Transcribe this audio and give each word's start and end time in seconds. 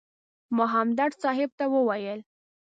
ما 0.55 0.65
همدرد 0.75 1.13
صاحب 1.21 1.49
ته 1.57 1.65
وویل. 1.69 2.19